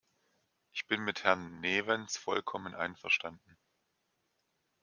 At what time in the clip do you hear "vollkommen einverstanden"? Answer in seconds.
2.17-3.55